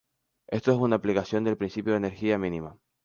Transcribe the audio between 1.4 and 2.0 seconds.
del principio de